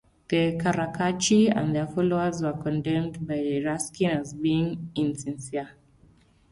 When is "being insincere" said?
4.33-5.73